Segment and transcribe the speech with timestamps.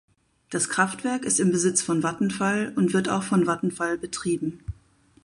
[0.49, 4.59] Das Kraftwerk ist im Besitz von Vattenfall und wird auch von Vattenfall betrieben.